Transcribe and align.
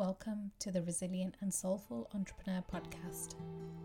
Welcome 0.00 0.50
to 0.60 0.70
the 0.70 0.80
Resilient 0.80 1.34
and 1.42 1.52
Soulful 1.52 2.08
Entrepreneur 2.14 2.64
Podcast. 2.72 3.34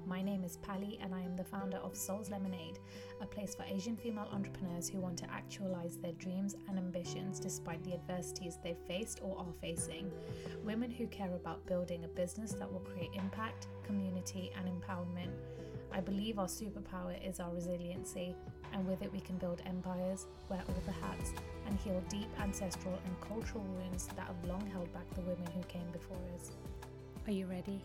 My 0.07 0.21
name 0.21 0.45
is 0.45 0.55
Pali, 0.55 0.97
and 1.03 1.13
I 1.13 1.19
am 1.19 1.35
the 1.35 1.43
founder 1.43 1.75
of 1.75 1.97
Souls 1.97 2.29
Lemonade, 2.29 2.79
a 3.19 3.25
place 3.25 3.53
for 3.53 3.63
Asian 3.63 3.97
female 3.97 4.29
entrepreneurs 4.31 4.87
who 4.87 5.01
want 5.01 5.17
to 5.17 5.29
actualize 5.29 5.97
their 5.97 6.13
dreams 6.13 6.55
and 6.69 6.77
ambitions 6.77 7.37
despite 7.37 7.83
the 7.83 7.95
adversities 7.95 8.57
they've 8.63 8.79
faced 8.87 9.19
or 9.25 9.37
are 9.37 9.53
facing. 9.59 10.09
Women 10.63 10.89
who 10.89 11.05
care 11.07 11.35
about 11.35 11.65
building 11.65 12.05
a 12.05 12.07
business 12.07 12.53
that 12.53 12.71
will 12.71 12.79
create 12.79 13.11
impact, 13.13 13.67
community, 13.83 14.53
and 14.57 14.69
empowerment. 14.69 15.33
I 15.91 16.01
believe 16.01 16.39
our 16.39 16.47
superpower 16.47 17.17
is 17.27 17.39
our 17.39 17.53
resiliency, 17.53 18.35
and 18.73 18.87
with 18.87 19.01
it, 19.01 19.11
we 19.11 19.19
can 19.19 19.37
build 19.37 19.61
empires, 19.65 20.27
wear 20.49 20.61
all 20.67 20.81
the 20.85 20.91
hats, 20.91 21.31
and 21.65 21.79
heal 21.79 22.03
deep 22.09 22.29
ancestral 22.39 22.99
and 23.05 23.21
cultural 23.21 23.63
wounds 23.63 24.07
that 24.15 24.27
have 24.27 24.43
long 24.45 24.65
held 24.71 24.91
back 24.93 25.09
the 25.15 25.21
women 25.21 25.47
who 25.55 25.61
came 25.63 25.89
before 25.91 26.17
us. 26.33 26.51
Are 27.27 27.31
you 27.31 27.45
ready? 27.45 27.81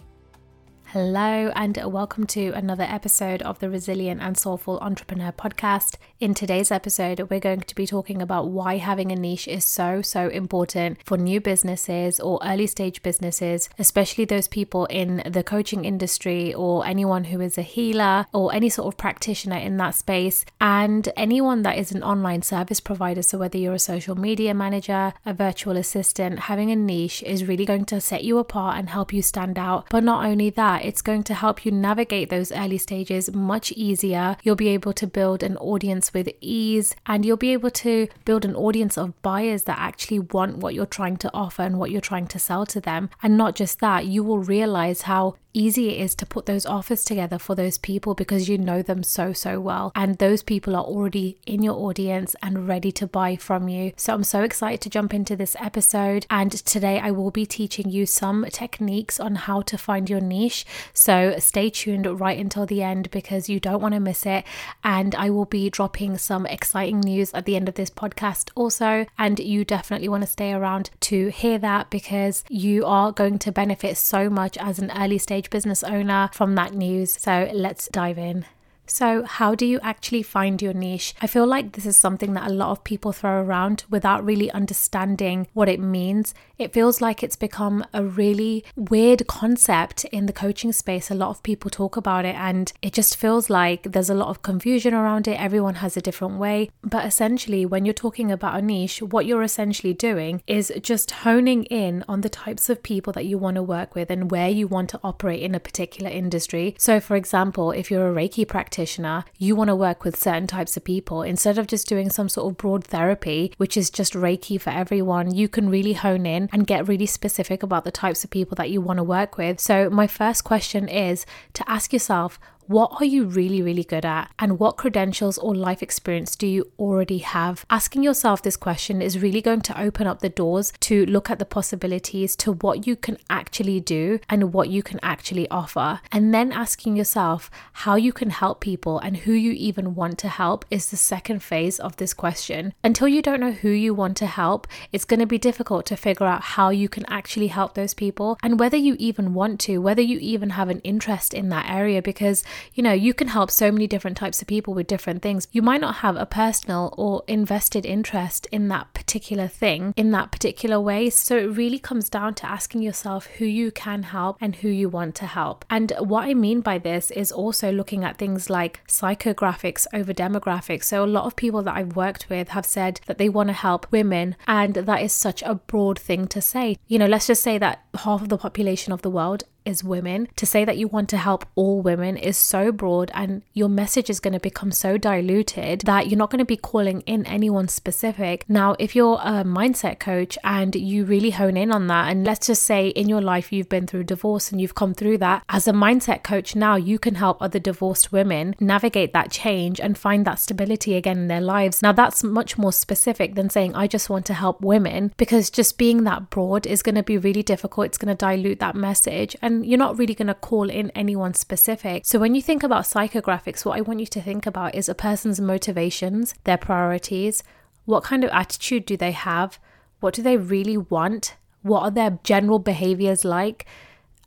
Hello, 0.92 1.52
and 1.54 1.78
welcome 1.84 2.26
to 2.26 2.50
another 2.50 2.82
episode 2.82 3.42
of 3.42 3.60
the 3.60 3.70
Resilient 3.70 4.20
and 4.20 4.36
Soulful 4.36 4.80
Entrepreneur 4.80 5.30
Podcast. 5.30 5.94
In 6.18 6.34
today's 6.34 6.72
episode, 6.72 7.28
we're 7.30 7.38
going 7.38 7.60
to 7.60 7.74
be 7.76 7.86
talking 7.86 8.20
about 8.20 8.48
why 8.48 8.78
having 8.78 9.12
a 9.12 9.14
niche 9.14 9.46
is 9.46 9.64
so, 9.64 10.02
so 10.02 10.26
important 10.26 10.98
for 11.04 11.16
new 11.16 11.40
businesses 11.40 12.18
or 12.18 12.40
early 12.44 12.66
stage 12.66 13.04
businesses, 13.04 13.70
especially 13.78 14.24
those 14.24 14.48
people 14.48 14.86
in 14.86 15.22
the 15.24 15.44
coaching 15.44 15.84
industry 15.84 16.52
or 16.52 16.84
anyone 16.84 17.22
who 17.22 17.40
is 17.40 17.56
a 17.56 17.62
healer 17.62 18.26
or 18.32 18.52
any 18.52 18.68
sort 18.68 18.92
of 18.92 18.98
practitioner 18.98 19.58
in 19.58 19.76
that 19.76 19.94
space, 19.94 20.44
and 20.60 21.08
anyone 21.16 21.62
that 21.62 21.78
is 21.78 21.92
an 21.92 22.02
online 22.02 22.42
service 22.42 22.80
provider. 22.80 23.22
So, 23.22 23.38
whether 23.38 23.58
you're 23.58 23.74
a 23.74 23.78
social 23.78 24.16
media 24.16 24.54
manager, 24.54 25.12
a 25.24 25.34
virtual 25.34 25.76
assistant, 25.76 26.40
having 26.40 26.72
a 26.72 26.76
niche 26.76 27.22
is 27.22 27.44
really 27.44 27.64
going 27.64 27.84
to 27.84 28.00
set 28.00 28.24
you 28.24 28.38
apart 28.38 28.76
and 28.76 28.90
help 28.90 29.12
you 29.12 29.22
stand 29.22 29.56
out. 29.56 29.86
But 29.88 30.02
not 30.02 30.26
only 30.26 30.50
that, 30.50 30.79
it's 30.84 31.02
going 31.02 31.22
to 31.24 31.34
help 31.34 31.64
you 31.64 31.72
navigate 31.72 32.30
those 32.30 32.52
early 32.52 32.78
stages 32.78 33.32
much 33.32 33.72
easier. 33.72 34.36
You'll 34.42 34.56
be 34.56 34.68
able 34.68 34.92
to 34.94 35.06
build 35.06 35.42
an 35.42 35.56
audience 35.56 36.12
with 36.12 36.28
ease 36.40 36.94
and 37.06 37.24
you'll 37.24 37.36
be 37.36 37.52
able 37.52 37.70
to 37.70 38.08
build 38.24 38.44
an 38.44 38.54
audience 38.54 38.96
of 38.96 39.20
buyers 39.22 39.64
that 39.64 39.78
actually 39.78 40.18
want 40.18 40.58
what 40.58 40.74
you're 40.74 40.86
trying 40.86 41.16
to 41.18 41.30
offer 41.32 41.62
and 41.62 41.78
what 41.78 41.90
you're 41.90 42.00
trying 42.00 42.26
to 42.28 42.38
sell 42.38 42.66
to 42.66 42.80
them. 42.80 43.10
And 43.22 43.36
not 43.36 43.54
just 43.54 43.80
that, 43.80 44.06
you 44.06 44.22
will 44.22 44.38
realize 44.38 45.02
how 45.02 45.36
easy 45.52 45.88
it 45.88 46.00
is 46.00 46.14
to 46.14 46.26
put 46.26 46.46
those 46.46 46.66
offers 46.66 47.04
together 47.04 47.38
for 47.38 47.54
those 47.54 47.78
people 47.78 48.14
because 48.14 48.48
you 48.48 48.58
know 48.58 48.82
them 48.82 49.02
so, 49.02 49.32
so 49.32 49.60
well. 49.60 49.92
And 49.94 50.18
those 50.18 50.42
people 50.42 50.76
are 50.76 50.84
already 50.84 51.38
in 51.46 51.62
your 51.62 51.74
audience 51.74 52.36
and 52.42 52.68
ready 52.68 52.92
to 52.92 53.06
buy 53.06 53.36
from 53.36 53.68
you. 53.68 53.92
So 53.96 54.14
I'm 54.14 54.24
so 54.24 54.42
excited 54.42 54.80
to 54.82 54.90
jump 54.90 55.12
into 55.12 55.36
this 55.36 55.56
episode. 55.58 56.26
And 56.30 56.52
today 56.52 57.00
I 57.00 57.10
will 57.10 57.30
be 57.30 57.46
teaching 57.46 57.90
you 57.90 58.06
some 58.06 58.46
techniques 58.50 59.18
on 59.18 59.34
how 59.34 59.62
to 59.62 59.78
find 59.78 60.08
your 60.08 60.20
niche. 60.20 60.64
So 60.92 61.36
stay 61.38 61.70
tuned 61.70 62.06
right 62.20 62.38
until 62.38 62.66
the 62.66 62.82
end 62.82 63.10
because 63.10 63.48
you 63.48 63.60
don't 63.60 63.80
want 63.80 63.94
to 63.94 64.00
miss 64.00 64.26
it. 64.26 64.44
And 64.84 65.14
I 65.14 65.30
will 65.30 65.44
be 65.44 65.70
dropping 65.70 66.18
some 66.18 66.46
exciting 66.46 67.00
news 67.00 67.32
at 67.34 67.46
the 67.46 67.56
end 67.56 67.68
of 67.68 67.74
this 67.74 67.90
podcast 67.90 68.50
also. 68.54 69.06
And 69.18 69.38
you 69.38 69.64
definitely 69.64 70.08
want 70.08 70.22
to 70.22 70.30
stay 70.30 70.52
around 70.52 70.90
to 71.00 71.28
hear 71.28 71.58
that 71.58 71.90
because 71.90 72.44
you 72.48 72.84
are 72.86 73.12
going 73.12 73.38
to 73.40 73.52
benefit 73.52 73.96
so 73.96 74.30
much 74.30 74.56
as 74.58 74.78
an 74.78 74.90
early 74.96 75.18
stage 75.18 75.50
business 75.50 75.82
owner 75.82 76.30
from 76.32 76.54
that 76.54 76.74
news. 76.74 77.12
So 77.12 77.50
let's 77.52 77.88
dive 77.88 78.18
in. 78.18 78.46
So, 78.90 79.22
how 79.22 79.54
do 79.54 79.64
you 79.64 79.78
actually 79.84 80.24
find 80.24 80.60
your 80.60 80.72
niche? 80.72 81.14
I 81.22 81.28
feel 81.28 81.46
like 81.46 81.72
this 81.72 81.86
is 81.86 81.96
something 81.96 82.32
that 82.34 82.50
a 82.50 82.52
lot 82.52 82.70
of 82.70 82.82
people 82.82 83.12
throw 83.12 83.40
around 83.40 83.84
without 83.88 84.24
really 84.24 84.50
understanding 84.50 85.46
what 85.52 85.68
it 85.68 85.78
means. 85.78 86.34
It 86.58 86.72
feels 86.72 87.00
like 87.00 87.22
it's 87.22 87.36
become 87.36 87.86
a 87.94 88.02
really 88.02 88.64
weird 88.74 89.28
concept 89.28 90.04
in 90.06 90.26
the 90.26 90.32
coaching 90.32 90.72
space. 90.72 91.08
A 91.08 91.14
lot 91.14 91.30
of 91.30 91.42
people 91.44 91.70
talk 91.70 91.96
about 91.96 92.24
it, 92.24 92.34
and 92.34 92.72
it 92.82 92.92
just 92.92 93.16
feels 93.16 93.48
like 93.48 93.84
there's 93.84 94.10
a 94.10 94.14
lot 94.14 94.28
of 94.28 94.42
confusion 94.42 94.92
around 94.92 95.28
it. 95.28 95.40
Everyone 95.40 95.76
has 95.76 95.96
a 95.96 96.02
different 96.02 96.38
way. 96.38 96.68
But 96.82 97.06
essentially, 97.06 97.64
when 97.64 97.84
you're 97.84 97.94
talking 97.94 98.32
about 98.32 98.58
a 98.58 98.62
niche, 98.62 99.00
what 99.00 99.24
you're 99.24 99.44
essentially 99.44 99.94
doing 99.94 100.42
is 100.48 100.72
just 100.82 101.12
honing 101.22 101.62
in 101.66 102.04
on 102.08 102.22
the 102.22 102.28
types 102.28 102.68
of 102.68 102.82
people 102.82 103.12
that 103.12 103.24
you 103.24 103.38
want 103.38 103.54
to 103.54 103.62
work 103.62 103.94
with 103.94 104.10
and 104.10 104.32
where 104.32 104.48
you 104.48 104.66
want 104.66 104.90
to 104.90 105.00
operate 105.04 105.42
in 105.42 105.54
a 105.54 105.60
particular 105.60 106.10
industry. 106.10 106.74
So, 106.76 106.98
for 106.98 107.14
example, 107.14 107.70
if 107.70 107.88
you're 107.88 108.10
a 108.10 108.14
Reiki 108.14 108.46
practitioner, 108.48 108.79
practitioner, 108.80 109.24
you 109.38 109.54
want 109.54 109.68
to 109.68 109.74
work 109.74 110.04
with 110.04 110.16
certain 110.16 110.46
types 110.46 110.74
of 110.74 110.82
people. 110.82 111.20
Instead 111.20 111.58
of 111.58 111.66
just 111.66 111.86
doing 111.86 112.08
some 112.08 112.30
sort 112.30 112.50
of 112.50 112.56
broad 112.56 112.82
therapy, 112.82 113.52
which 113.58 113.76
is 113.76 113.90
just 113.90 114.14
Reiki 114.14 114.58
for 114.58 114.70
everyone, 114.70 115.34
you 115.34 115.48
can 115.48 115.68
really 115.68 115.92
hone 115.92 116.24
in 116.24 116.48
and 116.50 116.66
get 116.66 116.88
really 116.88 117.04
specific 117.04 117.62
about 117.62 117.84
the 117.84 117.90
types 117.90 118.24
of 118.24 118.30
people 118.30 118.54
that 118.54 118.70
you 118.70 118.80
want 118.80 118.96
to 118.96 119.02
work 119.02 119.36
with. 119.36 119.60
So, 119.60 119.90
my 119.90 120.06
first 120.06 120.44
question 120.44 120.88
is 120.88 121.26
to 121.52 121.70
ask 121.70 121.92
yourself, 121.92 122.38
what 122.70 122.92
are 123.00 123.04
you 123.04 123.24
really, 123.24 123.60
really 123.60 123.82
good 123.82 124.06
at? 124.06 124.30
And 124.38 124.60
what 124.60 124.76
credentials 124.76 125.38
or 125.38 125.56
life 125.56 125.82
experience 125.82 126.36
do 126.36 126.46
you 126.46 126.70
already 126.78 127.18
have? 127.18 127.66
Asking 127.68 128.04
yourself 128.04 128.42
this 128.42 128.56
question 128.56 129.02
is 129.02 129.18
really 129.18 129.42
going 129.42 129.62
to 129.62 129.80
open 129.80 130.06
up 130.06 130.20
the 130.20 130.28
doors 130.28 130.72
to 130.82 131.04
look 131.06 131.28
at 131.30 131.40
the 131.40 131.44
possibilities 131.44 132.36
to 132.36 132.52
what 132.52 132.86
you 132.86 132.94
can 132.94 133.18
actually 133.28 133.80
do 133.80 134.20
and 134.28 134.52
what 134.52 134.68
you 134.68 134.84
can 134.84 135.00
actually 135.02 135.50
offer. 135.50 136.00
And 136.12 136.32
then 136.32 136.52
asking 136.52 136.96
yourself 136.96 137.50
how 137.72 137.96
you 137.96 138.12
can 138.12 138.30
help 138.30 138.60
people 138.60 139.00
and 139.00 139.16
who 139.16 139.32
you 139.32 139.50
even 139.50 139.96
want 139.96 140.16
to 140.18 140.28
help 140.28 140.64
is 140.70 140.90
the 140.90 140.96
second 140.96 141.42
phase 141.42 141.80
of 141.80 141.96
this 141.96 142.14
question. 142.14 142.72
Until 142.84 143.08
you 143.08 143.20
don't 143.20 143.40
know 143.40 143.50
who 143.50 143.70
you 143.70 143.94
want 143.94 144.16
to 144.18 144.26
help, 144.26 144.68
it's 144.92 145.04
going 145.04 145.18
to 145.18 145.26
be 145.26 145.38
difficult 145.38 145.86
to 145.86 145.96
figure 145.96 146.26
out 146.26 146.42
how 146.42 146.68
you 146.68 146.88
can 146.88 147.04
actually 147.06 147.48
help 147.48 147.74
those 147.74 147.94
people 147.94 148.38
and 148.44 148.60
whether 148.60 148.76
you 148.76 148.94
even 149.00 149.34
want 149.34 149.58
to, 149.62 149.78
whether 149.78 150.02
you 150.02 150.20
even 150.20 150.50
have 150.50 150.68
an 150.68 150.78
interest 150.80 151.34
in 151.34 151.48
that 151.48 151.68
area 151.68 152.00
because 152.00 152.44
you 152.74 152.82
know, 152.82 152.92
you 152.92 153.14
can 153.14 153.28
help 153.28 153.50
so 153.50 153.70
many 153.70 153.86
different 153.86 154.16
types 154.16 154.40
of 154.40 154.48
people 154.48 154.74
with 154.74 154.86
different 154.86 155.22
things. 155.22 155.48
You 155.52 155.62
might 155.62 155.80
not 155.80 155.96
have 155.96 156.16
a 156.16 156.26
personal 156.26 156.94
or 156.96 157.22
invested 157.26 157.86
interest 157.86 158.46
in 158.50 158.68
that 158.68 158.92
particular 158.94 159.48
thing 159.48 159.92
in 159.96 160.10
that 160.12 160.32
particular 160.32 160.80
way. 160.80 161.10
So 161.10 161.36
it 161.36 161.56
really 161.56 161.78
comes 161.78 162.08
down 162.08 162.34
to 162.34 162.46
asking 162.46 162.82
yourself 162.82 163.26
who 163.26 163.44
you 163.44 163.70
can 163.70 164.04
help 164.04 164.36
and 164.40 164.56
who 164.56 164.68
you 164.68 164.88
want 164.88 165.14
to 165.16 165.26
help. 165.26 165.64
And 165.70 165.92
what 165.98 166.24
I 166.24 166.34
mean 166.34 166.60
by 166.60 166.78
this 166.78 167.10
is 167.10 167.32
also 167.32 167.72
looking 167.72 168.04
at 168.04 168.18
things 168.18 168.50
like 168.50 168.80
psychographics 168.86 169.86
over 169.92 170.12
demographics. 170.12 170.84
So 170.84 171.04
a 171.04 171.06
lot 171.06 171.24
of 171.24 171.36
people 171.36 171.62
that 171.62 171.76
I've 171.76 171.96
worked 171.96 172.28
with 172.28 172.48
have 172.50 172.66
said 172.66 173.00
that 173.06 173.18
they 173.18 173.28
want 173.28 173.48
to 173.48 173.54
help 173.54 173.90
women, 173.90 174.36
and 174.46 174.74
that 174.74 175.02
is 175.02 175.12
such 175.12 175.42
a 175.42 175.54
broad 175.54 175.98
thing 175.98 176.26
to 176.28 176.40
say. 176.40 176.76
You 176.86 176.98
know, 176.98 177.06
let's 177.06 177.26
just 177.26 177.42
say 177.42 177.58
that 177.58 177.84
half 177.94 178.22
of 178.22 178.28
the 178.28 178.38
population 178.38 178.92
of 178.92 179.02
the 179.02 179.10
world 179.10 179.44
is 179.70 179.82
women. 179.82 180.28
To 180.36 180.44
say 180.44 180.66
that 180.66 180.76
you 180.76 180.88
want 180.88 181.08
to 181.10 181.16
help 181.16 181.46
all 181.54 181.80
women 181.80 182.18
is 182.18 182.36
so 182.36 182.70
broad, 182.72 183.10
and 183.14 183.42
your 183.54 183.70
message 183.70 184.10
is 184.10 184.20
going 184.20 184.34
to 184.34 184.40
become 184.40 184.72
so 184.72 184.98
diluted 184.98 185.82
that 185.82 186.08
you're 186.08 186.18
not 186.18 186.30
going 186.30 186.40
to 186.40 186.44
be 186.44 186.56
calling 186.56 187.00
in 187.02 187.24
anyone 187.26 187.68
specific. 187.68 188.44
Now, 188.48 188.76
if 188.78 188.94
you're 188.94 189.20
a 189.22 189.44
mindset 189.44 189.98
coach 189.98 190.36
and 190.44 190.74
you 190.74 191.04
really 191.04 191.30
hone 191.30 191.56
in 191.56 191.72
on 191.72 191.86
that, 191.86 192.10
and 192.10 192.26
let's 192.26 192.48
just 192.48 192.64
say 192.64 192.88
in 192.88 193.08
your 193.08 193.22
life 193.22 193.52
you've 193.52 193.68
been 193.68 193.86
through 193.86 194.04
divorce 194.04 194.50
and 194.50 194.60
you've 194.60 194.74
come 194.74 194.92
through 194.92 195.18
that, 195.18 195.44
as 195.48 195.66
a 195.68 195.72
mindset 195.72 196.22
coach, 196.22 196.56
now 196.56 196.74
you 196.76 196.98
can 196.98 197.14
help 197.14 197.40
other 197.40 197.58
divorced 197.58 198.12
women 198.12 198.54
navigate 198.58 199.12
that 199.12 199.30
change 199.30 199.80
and 199.80 199.96
find 199.96 200.26
that 200.26 200.40
stability 200.40 200.96
again 200.96 201.18
in 201.18 201.28
their 201.28 201.40
lives. 201.40 201.82
Now, 201.82 201.92
that's 201.92 202.24
much 202.24 202.58
more 202.58 202.72
specific 202.72 203.34
than 203.36 203.48
saying, 203.48 203.74
I 203.74 203.86
just 203.86 204.10
want 204.10 204.26
to 204.26 204.34
help 204.34 204.60
women, 204.60 205.12
because 205.16 205.50
just 205.50 205.78
being 205.78 206.04
that 206.04 206.30
broad 206.30 206.66
is 206.66 206.82
going 206.82 206.96
to 206.96 207.02
be 207.02 207.18
really 207.18 207.42
difficult. 207.42 207.86
It's 207.86 207.98
going 207.98 208.14
to 208.16 208.26
dilute 208.26 208.58
that 208.60 208.74
message. 208.74 209.36
And 209.40 209.59
you're 209.64 209.78
not 209.78 209.98
really 209.98 210.14
going 210.14 210.28
to 210.28 210.34
call 210.34 210.68
in 210.68 210.90
anyone 210.90 211.34
specific. 211.34 212.04
So 212.06 212.18
when 212.18 212.34
you 212.34 212.42
think 212.42 212.62
about 212.62 212.84
psychographics, 212.84 213.64
what 213.64 213.78
I 213.78 213.80
want 213.80 214.00
you 214.00 214.06
to 214.06 214.22
think 214.22 214.46
about 214.46 214.74
is 214.74 214.88
a 214.88 214.94
person's 214.94 215.40
motivations, 215.40 216.34
their 216.44 216.58
priorities, 216.58 217.42
what 217.84 218.04
kind 218.04 218.24
of 218.24 218.30
attitude 218.30 218.86
do 218.86 218.96
they 218.96 219.12
have, 219.12 219.58
what 220.00 220.14
do 220.14 220.22
they 220.22 220.36
really 220.36 220.76
want, 220.76 221.36
what 221.62 221.82
are 221.82 221.90
their 221.90 222.18
general 222.24 222.58
behaviors 222.58 223.24
like, 223.24 223.66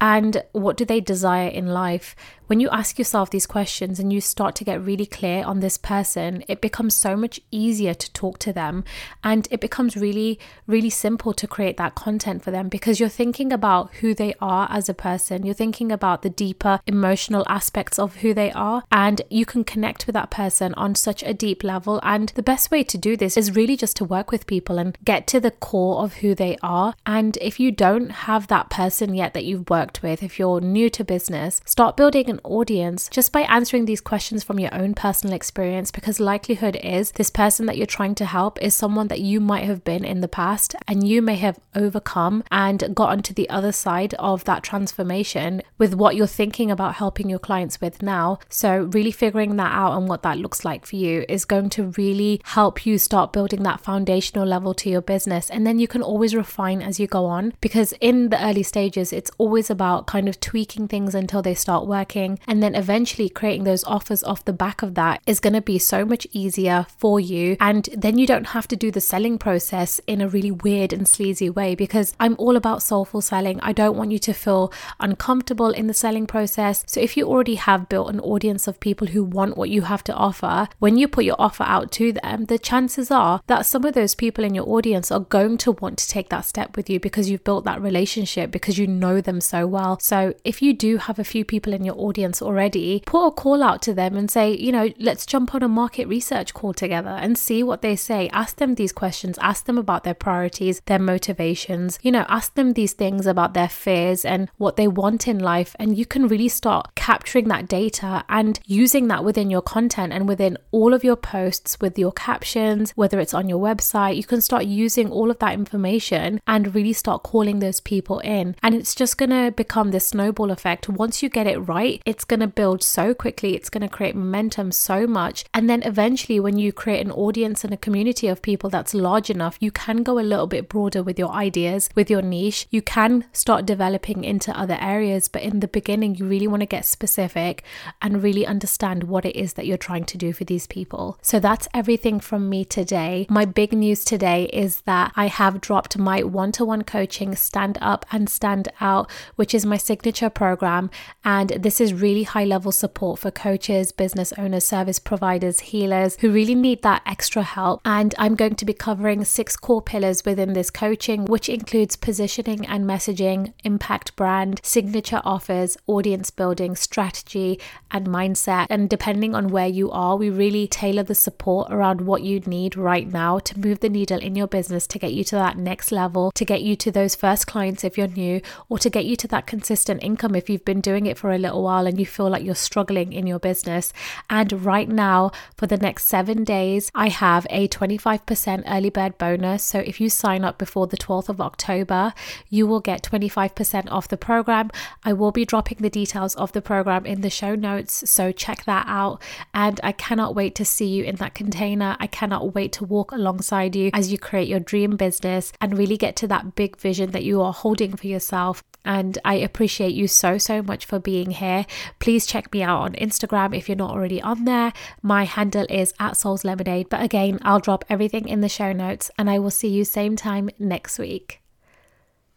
and 0.04 0.44
what 0.52 0.76
do 0.76 0.84
they 0.84 1.00
desire 1.00 1.48
in 1.48 1.66
life 1.66 2.14
when 2.48 2.60
you 2.60 2.70
ask 2.70 3.00
yourself 3.00 3.30
these 3.30 3.48
questions 3.48 4.00
and 4.00 4.12
you 4.12 4.20
start 4.20 4.56
to 4.56 4.64
get 4.64 4.84
really 4.84 5.06
clear 5.06 5.44
on 5.46 5.60
this 5.60 5.78
person, 5.78 6.44
it 6.48 6.62
becomes 6.62 6.96
so 6.96 7.16
much 7.16 7.40
easier 7.52 7.94
to 7.94 8.12
talk 8.14 8.38
to 8.40 8.52
them 8.52 8.84
and 9.24 9.48
it 9.50 9.60
becomes 9.62 9.96
really, 9.96 10.40
really 10.68 10.90
simple 10.90 11.34
to 11.34 11.48
create 11.48 11.78
that 11.78 11.96
content 11.96 12.44
for 12.44 12.52
them 12.52 12.70
because 12.70 13.00
you're 13.00 13.10
thinking 13.10 13.54
about 13.54 13.94
who 13.96 14.14
they 14.14 14.34
are 14.42 14.68
as 14.70 14.90
a 14.90 14.94
person. 14.94 15.46
You're 15.46 15.56
thinking 15.56 15.92
about 15.92 16.22
the 16.22 16.30
deeper 16.30 16.80
emotional 16.86 17.46
aspects 17.48 17.98
of 17.98 18.18
who 18.18 18.34
they 18.34 18.52
are 18.52 18.84
and 18.92 19.22
you 19.30 19.46
can 19.46 19.64
connect 19.64 20.06
with 20.06 20.14
that 20.14 20.30
person 20.30 20.74
on 20.76 20.96
such 20.96 21.24
a 21.24 21.34
deep 21.34 21.64
level. 21.64 22.00
And 22.04 22.30
the 22.30 22.44
best 22.44 22.72
way 22.72 22.84
to 22.84 22.98
do 22.98 23.16
this 23.16 23.38
is 23.38 23.56
really 23.56 23.78
just 23.78 23.96
to 23.98 24.06
work 24.06 24.32
with 24.32 24.48
people 24.48 24.78
and 24.78 24.98
get 25.04 25.28
to 25.28 25.40
the 25.40 25.52
core 25.52 26.04
of 26.04 26.16
who 26.16 26.36
they 26.36 26.58
are. 26.62 26.94
And 27.06 27.38
if 27.42 27.60
you 27.60 27.72
don't 27.72 28.10
have 28.10 28.48
that 28.48 28.70
person 28.70 29.16
yet 29.16 29.34
that 29.34 29.46
you've 29.46 29.70
worked 29.70 29.93
worked 29.94 30.04
with, 30.04 30.24
if 30.24 30.40
you're 30.40 30.62
new 30.62 30.90
to 30.90 31.04
business, 31.04 31.62
start 31.66 31.98
building 31.98 32.30
an 32.30 32.40
audience 32.44 33.10
just 33.10 33.32
by 33.32 33.42
answering 33.42 33.86
these 33.86 34.02
questions 34.02 34.44
from 34.44 34.60
your 34.60 34.74
own 34.74 34.94
personal 34.94 35.36
experience 35.36 35.92
because 35.92 36.20
likelihood 36.20 36.78
is 36.84 37.12
this 37.12 37.30
person 37.30 37.66
that 37.68 37.78
you're 37.78 37.86
trying 37.86 38.16
to 38.16 38.26
help 38.26 38.62
is 38.62 38.74
someone 38.74 39.08
that 39.08 39.22
you 39.22 39.40
might 39.40 39.66
have 39.66 39.84
been 39.84 40.04
in 40.04 40.22
the 40.22 40.28
past 40.28 40.76
and 40.88 41.08
you 41.08 41.22
may 41.22 41.36
have 41.36 41.60
overcome 41.76 42.44
and 42.52 42.96
gotten 42.96 43.22
to 43.22 43.34
the 43.34 43.50
other 43.50 43.72
side 43.72 44.14
of 44.16 44.44
that 44.46 44.64
transformation 44.64 45.62
with 45.78 45.94
what 45.94 46.16
you're 46.16 46.28
thinking 46.28 46.72
about 46.72 46.96
helping 46.96 47.30
your 47.30 47.40
clients 47.40 47.80
with 47.80 48.02
now. 48.02 48.40
So, 48.50 48.90
really 48.94 49.12
figuring 49.12 49.58
that 49.58 49.74
out 49.74 49.98
and 49.98 50.08
what 50.08 50.24
that 50.24 50.38
looks 50.38 50.66
like 50.66 50.86
for 50.86 50.96
you 50.96 51.26
is 51.30 51.46
going 51.46 51.70
to 51.72 51.94
really 51.98 52.42
help 52.46 52.86
you 52.86 52.98
start 52.98 53.34
building 53.34 53.64
that 53.64 53.82
foundational 53.82 54.48
level 54.48 54.74
to 54.76 54.90
your 54.90 55.02
business. 55.02 55.50
And 55.50 55.68
then 55.68 55.80
you 55.80 55.88
can 55.88 56.02
always 56.02 56.36
refine 56.36 56.82
as 56.82 57.00
you 57.00 57.08
go 57.08 57.26
on 57.26 57.54
because 57.62 57.94
in 58.02 58.30
the 58.30 58.44
early 58.44 58.64
stages, 58.64 59.14
it's 59.14 59.32
always 59.38 59.70
about 59.70 59.83
kind 60.08 60.28
of 60.30 60.40
tweaking 60.40 60.88
things 60.88 61.16
until 61.16 61.42
they 61.42 61.56
start 61.56 61.88
working. 61.88 62.40
And 62.48 62.62
then 62.62 62.76
eventually 62.76 63.30
creating 63.30 63.64
those 63.64 63.84
offers 63.84 64.24
off 64.24 64.46
the 64.46 64.54
back 64.54 64.82
of 64.82 64.96
that 64.96 65.22
is 65.26 65.40
going 65.40 65.54
to 65.54 65.62
be 65.62 65.80
so 65.80 66.06
much 66.06 66.28
easier 66.32 66.86
for 66.98 67.20
you. 67.20 67.58
And 67.60 67.90
then 67.96 68.18
you 68.18 68.28
don't 68.28 68.48
have 68.48 68.68
to 68.70 68.76
do 68.76 68.92
the 68.92 69.02
selling 69.02 69.38
process 69.38 70.00
in 70.08 70.22
a 70.22 70.28
really 70.28 70.52
weird 70.52 70.94
and 70.94 71.08
sleazy 71.08 71.50
way 71.50 71.76
because 71.76 72.16
I'm 72.20 72.36
all 72.38 72.56
about 72.56 72.84
soulful 72.84 73.22
selling. 73.22 73.60
I 73.62 73.74
don't 73.74 73.98
want 73.98 74.12
you 74.12 74.20
to 74.20 74.34
feel 74.34 74.72
uncomfortable 75.00 75.72
in 75.72 75.88
the 75.88 75.94
selling 75.94 76.28
process. 76.28 76.84
So 76.88 77.00
if 77.00 77.18
you 77.18 77.28
already 77.28 77.56
have 77.56 77.90
built 77.90 78.10
an 78.10 78.20
audience 78.20 78.68
of 78.68 78.80
people 78.80 79.08
who 79.08 79.24
want 79.24 79.58
what 79.58 79.70
you 79.70 79.84
have 79.84 80.04
to 80.06 80.14
offer, 80.14 80.68
when 80.80 80.98
you 80.98 81.08
put 81.08 81.26
your 81.26 81.36
offer 81.40 81.64
out 81.64 81.92
to 81.94 82.12
them, 82.12 82.46
the 82.46 82.60
chances 82.60 83.12
are 83.12 83.42
that 83.48 83.66
some 83.66 83.86
of 83.86 83.94
those 83.94 84.16
people 84.16 84.44
in 84.44 84.56
your 84.56 84.68
audience 84.70 85.12
are 85.12 85.20
going 85.20 85.58
to 85.60 85.72
want 85.72 85.98
to 85.98 86.08
take 86.08 86.30
that 86.30 86.46
step 86.46 86.76
with 86.76 86.90
you 86.90 87.00
because 87.00 87.30
you've 87.30 87.44
built 87.44 87.66
that 87.66 87.82
relationship 87.82 88.52
because 88.52 88.78
you 88.78 88.88
know 88.88 89.22
them 89.22 89.42
so 89.42 89.63
well. 89.68 90.00
So 90.00 90.34
if 90.44 90.62
you 90.62 90.74
do 90.74 90.98
have 90.98 91.20
a 91.20 91.24
few 91.24 91.46
people 91.46 91.74
in 91.74 91.84
your 91.84 91.98
audience 91.98 92.42
already, 92.42 93.04
put 93.06 93.28
a 93.28 93.32
call 93.32 93.64
out 93.64 93.82
to 93.84 93.94
them 93.94 94.18
and 94.18 94.30
say, 94.30 94.56
you 94.56 94.72
know, 94.72 94.90
let's 95.00 95.26
jump 95.26 95.54
on 95.56 95.64
a 95.64 95.68
market 95.68 96.08
research 96.08 96.54
call 96.54 96.74
together 96.74 97.10
and 97.10 97.38
see 97.38 97.64
what 97.64 97.82
they 97.82 97.96
say. 97.96 98.30
Ask 98.30 98.58
them 98.58 98.76
these 98.76 98.92
questions, 98.92 99.38
ask 99.42 99.66
them 99.66 99.78
about 99.78 100.04
their 100.04 100.14
priorities, 100.14 100.82
their 100.86 101.00
motivations, 101.00 102.00
you 102.02 102.12
know, 102.12 102.26
ask 102.30 102.56
them 102.56 102.74
these 102.74 102.94
things 102.94 103.26
about 103.26 103.54
their 103.54 103.70
fears 103.70 104.26
and 104.26 104.50
what 104.58 104.76
they 104.76 104.88
want 104.88 105.28
in 105.28 105.40
life. 105.40 105.76
And 105.80 105.98
you 105.98 106.06
can 106.06 106.28
really 106.28 106.50
start 106.50 106.96
capturing 106.96 107.48
that 107.50 107.68
data 107.68 108.24
and 108.30 108.60
using 108.66 109.08
that 109.08 109.24
within 109.24 109.50
your 109.50 109.62
content 109.62 110.14
and 110.14 110.28
within 110.28 110.58
all 110.72 110.94
of 110.94 111.04
your 111.04 111.16
posts 111.16 111.80
with 111.80 111.98
your 111.98 112.12
captions, 112.12 112.92
whether 112.92 113.20
it's 113.20 113.34
on 113.34 113.50
your 113.50 113.60
website. 113.60 114.18
You 114.18 114.24
can 114.24 114.42
start 114.42 114.66
using 114.66 115.12
all 115.12 115.32
of 115.32 115.40
that 115.40 115.54
information 115.54 116.42
and 116.48 116.76
really 116.76 116.94
start 116.94 117.24
calling 117.24 117.60
those 117.60 117.80
people 117.80 118.20
in. 118.20 118.56
And 118.64 118.76
it's 118.76 118.96
just 118.96 119.18
going 119.18 119.30
to 119.30 119.53
become 119.56 119.92
this 119.92 120.10
snowball 120.10 120.52
effect. 120.52 120.90
Once 120.90 121.24
you 121.24 121.30
get 121.30 121.48
it 121.48 121.58
right, 121.58 122.02
it's 122.06 122.26
going 122.26 122.40
to 122.40 122.48
build 122.48 122.84
so 122.84 123.14
quickly, 123.14 123.56
it's 123.56 123.70
going 123.70 123.82
to 123.82 123.88
create 123.88 124.16
momentum 124.16 124.72
so 124.72 125.08
much. 125.08 125.46
And 125.54 125.70
then 125.70 125.84
eventually, 125.84 126.40
when 126.40 126.58
you 126.58 126.72
create 126.72 127.06
an 127.06 127.12
audience 127.12 127.64
and 127.64 127.74
a 127.74 127.78
community 127.78 128.28
of 128.28 128.42
people 128.42 128.70
that's 128.70 128.94
large 128.94 129.30
enough, 129.30 129.58
you 129.60 129.72
can 129.72 130.04
go 130.04 130.20
a 130.20 130.22
little 130.22 130.48
bit 130.48 130.70
broader 130.70 131.04
with 131.04 131.18
your 131.18 131.32
ideas, 131.32 131.90
with 131.96 132.10
your 132.10 132.22
niche. 132.22 132.68
You 132.70 132.82
can 132.82 133.26
start 133.32 133.66
developing 133.66 134.24
into 134.24 134.58
other 134.58 134.78
areas, 134.80 135.28
but 135.28 135.42
in 135.42 135.60
the 135.60 135.68
beginning, 135.68 136.16
you 136.16 136.26
really 136.26 136.48
want 136.48 136.62
to 136.62 136.68
get 136.68 136.86
specific 136.86 137.64
and 138.02 138.24
really 138.24 138.46
understand 138.46 139.04
what 139.06 139.26
it 139.26 139.36
is 139.36 139.54
that 139.54 139.66
you're 139.66 139.78
trying 139.78 140.06
to 140.06 140.18
do 140.18 140.34
for 140.34 140.44
these 140.44 140.68
people. 140.68 141.18
So 141.22 141.40
that's 141.40 141.68
everything 141.74 142.20
from 142.20 142.50
me 142.50 142.66
today. 142.66 143.28
My 143.30 143.46
big 143.46 143.74
news 143.74 144.04
today 144.06 144.46
is 144.54 144.82
that 144.82 145.12
I 145.16 145.28
have 145.28 145.62
dropped 145.62 145.98
my 145.98 146.24
one 146.24 146.52
to 146.54 146.66
one 146.66 146.84
coaching 146.84 147.36
Stand 147.36 147.78
Up 147.82 148.06
and 148.12 148.30
Stand 148.30 148.70
Out, 148.82 149.10
which 149.44 149.54
is 149.54 149.66
my 149.66 149.76
signature 149.76 150.30
program. 150.30 150.90
And 151.26 151.50
this 151.50 151.82
is 151.82 151.94
really 151.94 152.24
high 152.24 152.46
level 152.46 152.72
support 152.72 153.20
for 153.20 153.30
coaches, 153.30 153.92
business 153.92 154.32
owners, 154.38 154.64
service 154.64 155.00
providers, 155.00 155.60
healers 155.60 156.16
who 156.22 156.32
really 156.32 156.56
need 156.56 156.82
that 156.84 157.02
extra 157.06 157.44
help. 157.44 157.82
And 157.84 158.16
I'm 158.18 158.36
going 158.36 158.56
to 158.56 158.64
be 158.64 158.72
covering 158.72 159.26
six 159.26 159.58
core 159.58 159.82
pillars 159.82 160.24
within 160.24 160.54
this 160.54 160.70
coaching, 160.70 161.26
which 161.26 161.50
includes 161.50 161.98
positioning 161.98 162.66
and 162.68 162.86
messaging, 162.86 163.52
impact 163.66 164.16
brand, 164.16 164.62
signature 164.64 165.22
offers, 165.26 165.76
audience 165.88 166.32
building, 166.32 166.78
strategy, 166.78 167.60
and 167.92 168.08
mindset. 168.08 168.68
And 168.70 168.90
depending 168.90 169.36
on 169.36 169.50
where 169.50 169.68
you 169.68 169.92
are, 169.92 170.16
we 170.16 170.30
really 170.30 170.68
tailor 170.68 171.04
the 171.04 171.16
support 171.16 171.68
around 171.70 172.00
what 172.00 172.22
you 172.22 172.40
need 172.40 172.78
right 172.78 173.12
now 173.12 173.40
to 173.40 173.60
move 173.60 173.82
the 173.82 173.90
needle 173.90 174.22
in 174.22 174.38
your 174.38 174.48
business 174.48 174.88
to 174.88 175.00
get 175.00 175.12
you 175.12 175.26
to 175.26 175.36
that 175.36 175.58
next 175.58 175.92
level, 175.92 176.32
to 176.32 176.46
get 176.46 176.62
you 176.62 176.78
to 176.78 176.92
those 176.94 177.14
first 177.14 177.46
clients 177.46 177.84
if 177.84 177.98
you're 177.98 178.08
new, 178.08 178.40
or 178.70 178.80
to 178.80 178.90
get 178.90 179.04
you 179.04 179.18
to 179.18 179.33
that 179.34 179.48
consistent 179.48 180.04
income 180.04 180.36
if 180.36 180.48
you've 180.48 180.64
been 180.64 180.80
doing 180.80 181.08
it 181.08 181.18
for 181.18 181.32
a 181.32 181.40
little 181.40 181.64
while 181.64 181.88
and 181.88 182.00
you 182.00 182.06
feel 182.06 182.30
like 182.30 182.44
you're 182.44 182.54
struggling 182.54 183.12
in 183.12 183.26
your 183.26 183.40
business. 183.40 183.92
And 184.30 184.64
right 184.64 184.88
now, 184.88 185.32
for 185.58 185.66
the 185.66 185.76
next 185.76 186.06
seven 186.06 186.44
days, 186.44 186.92
I 186.94 187.10
have 187.10 187.48
a 187.50 187.68
25% 187.68 188.64
early 188.68 188.92
bird 188.92 189.18
bonus. 189.18 189.64
So 189.64 189.80
if 189.80 190.00
you 190.00 190.10
sign 190.10 190.44
up 190.44 190.60
before 190.60 190.86
the 190.86 190.98
12th 190.98 191.30
of 191.30 191.42
October, 191.42 192.14
you 192.50 192.68
will 192.68 192.80
get 192.80 193.02
25% 193.02 193.92
off 193.92 194.08
the 194.08 194.18
program. 194.18 194.70
I 195.04 195.14
will 195.14 195.32
be 195.32 195.46
dropping 195.46 195.80
the 195.80 195.90
details 195.90 196.36
of 196.36 196.52
the 196.52 196.62
program 196.62 197.08
in 197.08 197.22
the 197.22 197.32
show 197.32 197.56
notes. 197.56 198.08
So 198.08 198.32
check 198.32 198.66
that 198.66 198.86
out. 198.88 199.20
And 199.52 199.82
I 199.84 199.94
cannot 199.94 200.36
wait 200.36 200.54
to 200.56 200.66
see 200.66 200.86
you 200.86 201.04
in 201.04 201.16
that 201.16 201.34
container. 201.34 201.98
I 202.00 202.06
cannot 202.06 202.54
wait 202.54 202.72
to 202.74 202.86
walk 202.86 203.12
alongside 203.12 203.76
you 203.76 203.90
as 203.96 204.12
you 204.12 204.20
create 204.20 204.48
your 204.48 204.60
dream 204.60 204.96
business 204.96 205.52
and 205.60 205.76
really 205.76 205.98
get 205.98 206.16
to 206.18 206.28
that 206.28 206.54
big 206.54 206.78
vision 206.78 207.10
that 207.12 207.24
you 207.24 207.42
are 207.42 207.54
holding 207.54 207.96
for 207.96 208.06
yourself. 208.06 208.64
And 208.86 209.18
I 209.24 209.36
appreciate 209.36 209.94
you 209.94 210.08
so, 210.08 210.38
so 210.38 210.62
much 210.62 210.86
for 210.86 211.00
being 211.00 211.32
here. 211.32 211.66
Please 212.00 212.26
check 212.26 212.52
me 212.54 212.64
out 212.64 212.82
on 212.82 212.94
Instagram 212.94 213.56
if 213.56 213.68
you're 213.70 213.76
not 213.76 213.92
already 213.92 214.22
on 214.22 214.46
there. 214.46 214.74
My 215.02 215.26
handle 215.26 215.66
is 215.70 215.94
at 216.00 216.18
Souls 216.18 216.44
Lemonade. 216.44 216.90
But 216.90 217.04
again, 217.04 217.40
I'll 217.44 217.60
drop 217.60 217.86
everything 217.90 218.28
in 218.28 218.42
the 218.42 218.50
show 218.50 218.74
notes 218.74 219.12
and 219.18 219.30
I 219.30 219.40
will 219.40 219.52
see 219.52 219.70
you 219.70 219.86
same 219.86 220.16
time 220.16 220.50
next 220.58 220.98
week. 220.98 221.43